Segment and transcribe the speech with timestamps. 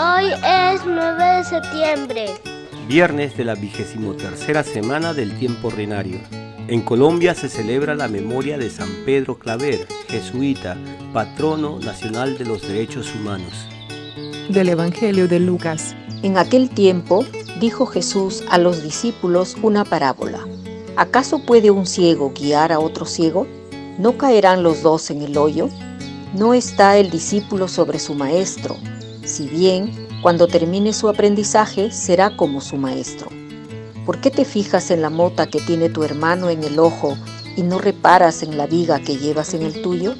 [0.00, 2.26] Hoy es 9 de septiembre.
[2.86, 6.20] Viernes de la vigésimo tercera semana del tiempo ordinario.
[6.68, 10.76] En Colombia se celebra la memoria de San Pedro Claver, jesuita,
[11.12, 13.52] patrono nacional de los derechos humanos.
[14.48, 15.96] Del Evangelio de Lucas.
[16.22, 17.24] En aquel tiempo
[17.58, 20.46] dijo Jesús a los discípulos una parábola.
[20.94, 23.48] ¿Acaso puede un ciego guiar a otro ciego?
[23.98, 25.68] ¿No caerán los dos en el hoyo?
[26.34, 28.76] No está el discípulo sobre su maestro,
[29.28, 33.28] si bien cuando termine su aprendizaje será como su maestro.
[34.04, 37.16] ¿Por qué te fijas en la mota que tiene tu hermano en el ojo
[37.56, 40.14] y no reparas en la viga que llevas en el tuyo?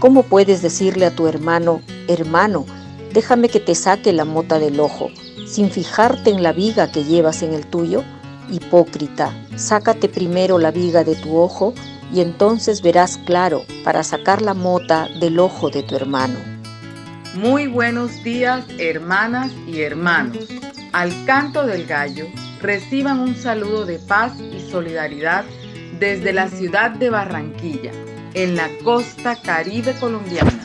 [0.00, 2.64] ¿Cómo puedes decirle a tu hermano, hermano,
[3.12, 5.08] déjame que te saque la mota del ojo,
[5.46, 8.02] sin fijarte en la viga que llevas en el tuyo?
[8.50, 11.74] Hipócrita, sácate primero la viga de tu ojo
[12.14, 16.57] y entonces verás claro para sacar la mota del ojo de tu hermano.
[17.34, 20.48] Muy buenos días, hermanas y hermanos.
[20.92, 22.26] Al canto del gallo,
[22.60, 25.44] reciban un saludo de paz y solidaridad
[26.00, 27.92] desde la ciudad de Barranquilla,
[28.34, 30.58] en la costa caribe colombiana.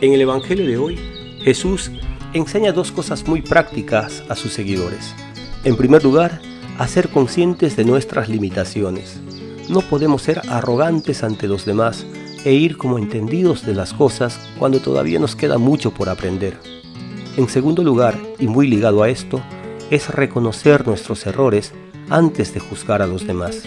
[0.00, 0.98] En el Evangelio de hoy,
[1.42, 1.90] Jesús
[2.32, 5.14] enseña dos cosas muy prácticas a sus seguidores.
[5.64, 6.40] En primer lugar,
[6.78, 9.20] a ser conscientes de nuestras limitaciones.
[9.68, 12.06] No podemos ser arrogantes ante los demás
[12.44, 16.58] e ir como entendidos de las cosas cuando todavía nos queda mucho por aprender.
[17.36, 19.40] En segundo lugar, y muy ligado a esto,
[19.90, 21.72] es reconocer nuestros errores
[22.08, 23.64] antes de juzgar a los demás.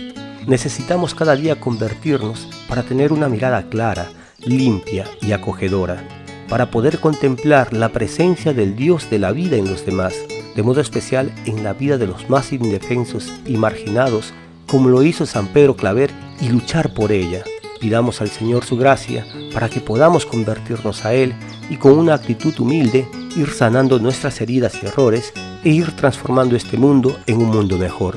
[0.47, 6.05] Necesitamos cada día convertirnos para tener una mirada clara, limpia y acogedora,
[6.49, 10.13] para poder contemplar la presencia del Dios de la vida en los demás,
[10.55, 14.33] de modo especial en la vida de los más indefensos y marginados,
[14.67, 17.43] como lo hizo San Pedro Claver, y luchar por ella.
[17.83, 21.35] Pidamos al Señor su gracia para que podamos convertirnos a Él
[21.69, 25.33] y con una actitud humilde ir sanando nuestras heridas y errores
[25.65, 28.15] e ir transformando este mundo en un mundo mejor.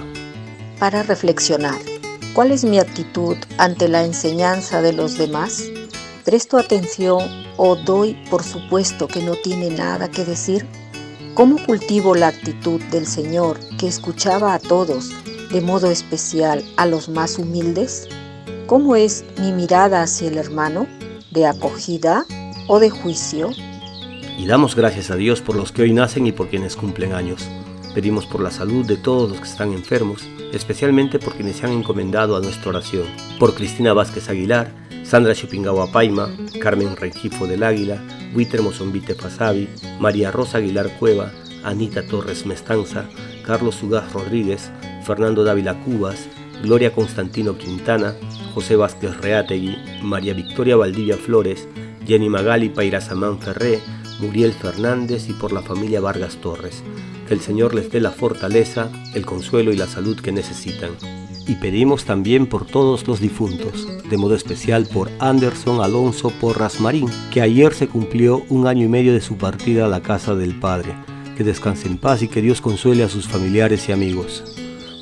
[0.78, 1.74] Para reflexionar,
[2.32, 5.64] ¿cuál es mi actitud ante la enseñanza de los demás?
[6.24, 7.24] ¿Presto atención
[7.56, 10.64] o doy por supuesto que no tiene nada que decir?
[11.34, 15.10] ¿Cómo cultivo la actitud del Señor que escuchaba a todos,
[15.50, 18.08] de modo especial a los más humildes?
[18.66, 20.88] ¿Cómo es mi mirada hacia el hermano?
[21.30, 22.26] ¿De acogida
[22.66, 23.50] o de juicio?
[24.36, 27.48] Y damos gracias a Dios por los que hoy nacen y por quienes cumplen años.
[27.94, 31.72] Pedimos por la salud de todos los que están enfermos, especialmente por quienes se han
[31.74, 33.04] encomendado a nuestra oración.
[33.38, 34.72] Por Cristina Vázquez Aguilar,
[35.04, 36.28] Sandra Chupingawa Paima,
[36.60, 38.02] Carmen Rengifo del Águila,
[38.34, 39.68] Witer Mozombite Fasabi,
[40.00, 41.30] María Rosa Aguilar Cueva,
[41.62, 43.04] Anita Torres Mestanza,
[43.46, 44.72] Carlos Ugaz Rodríguez,
[45.04, 46.26] Fernando Dávila Cubas,
[46.62, 48.14] Gloria Constantino Quintana,
[48.54, 51.68] José Vázquez Reategui, María Victoria Valdivia Flores,
[52.06, 53.80] Jenny Magali Pairazamán Ferré,
[54.20, 56.82] Muriel Fernández y por la familia Vargas Torres.
[57.28, 60.90] Que el Señor les dé la fortaleza, el consuelo y la salud que necesitan.
[61.46, 67.08] Y pedimos también por todos los difuntos, de modo especial por Anderson Alonso Porras Marín,
[67.30, 70.58] que ayer se cumplió un año y medio de su partida a la casa del
[70.58, 70.94] Padre.
[71.36, 74.55] Que descanse en paz y que Dios consuele a sus familiares y amigos.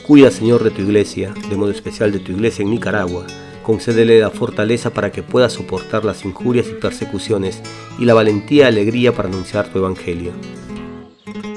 [0.06, 3.26] Cuida, Señor, de tu iglesia, de modo especial de tu iglesia en Nicaragua.
[3.62, 7.62] Concédele la fortaleza para que pueda soportar las injurias y persecuciones
[7.98, 10.32] y la valentía y alegría para anunciar tu evangelio.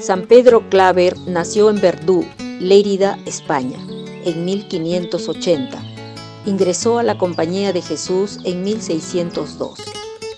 [0.00, 2.24] San Pedro Claver nació en Verdú,
[2.58, 3.78] Lérida, España,
[4.24, 5.82] en 1580.
[6.46, 9.78] Ingresó a la Compañía de Jesús en 1602.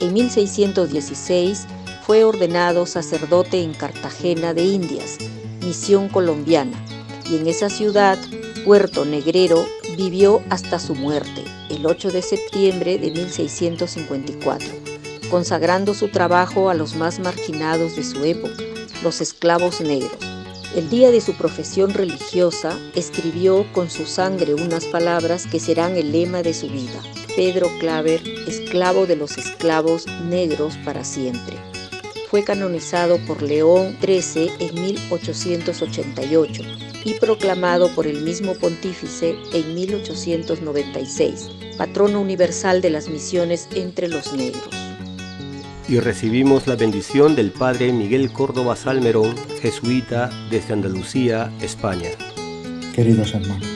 [0.01, 1.67] En 1616
[2.05, 5.19] fue ordenado sacerdote en Cartagena de Indias,
[5.63, 6.77] misión colombiana
[7.31, 8.19] y en esa ciudad,
[8.65, 9.65] Puerto Negrero,
[9.97, 14.69] vivió hasta su muerte, el 8 de septiembre de 1654,
[15.31, 18.63] consagrando su trabajo a los más marginados de su época,
[19.03, 20.19] los esclavos negros.
[20.75, 26.13] El día de su profesión religiosa, escribió con su sangre unas palabras que serán el
[26.13, 27.01] lema de su vida.
[27.37, 31.57] Pedro Claver, esclavo de los esclavos negros para siempre.
[32.31, 36.63] Fue canonizado por León XIII en 1888
[37.05, 44.33] y proclamado por el mismo pontífice en 1896, patrono universal de las misiones entre los
[44.33, 44.69] negros.
[45.89, 52.11] Y recibimos la bendición del Padre Miguel Córdoba Salmerón, jesuita desde Andalucía, España.
[52.95, 53.67] Queridos hermanos,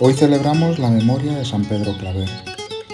[0.00, 2.30] hoy celebramos la memoria de San Pedro Claver.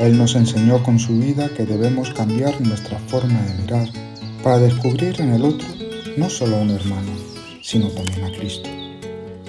[0.00, 4.07] Él nos enseñó con su vida que debemos cambiar nuestra forma de mirar
[4.42, 5.68] para descubrir en el otro
[6.16, 7.12] no solo a un hermano,
[7.62, 8.68] sino también a Cristo.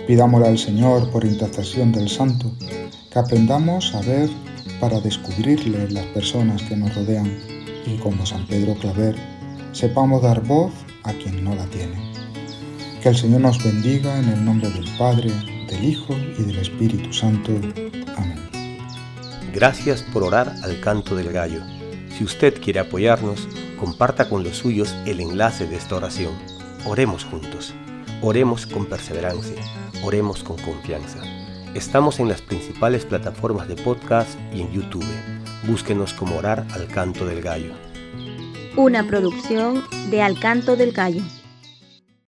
[0.07, 2.51] Pidámosle al Señor, por intercesión del Santo,
[3.11, 4.29] que aprendamos a ver
[4.79, 7.37] para descubrirle las personas que nos rodean
[7.85, 9.15] y como San Pedro Claver,
[9.71, 10.71] sepamos dar voz
[11.03, 11.95] a quien no la tiene.
[13.01, 15.31] Que el Señor nos bendiga en el nombre del Padre,
[15.67, 17.51] del Hijo y del Espíritu Santo.
[18.17, 18.49] Amén.
[19.53, 21.61] Gracias por orar al canto del gallo.
[22.17, 23.47] Si usted quiere apoyarnos,
[23.79, 26.33] comparta con los suyos el enlace de esta oración.
[26.85, 27.73] Oremos juntos.
[28.21, 29.61] Oremos con perseverancia.
[30.03, 31.19] Oremos con confianza.
[31.73, 35.05] Estamos en las principales plataformas de podcast y en YouTube.
[35.67, 37.73] Búsquenos como orar al canto del gallo.
[38.75, 41.21] Una producción de Al canto del gallo.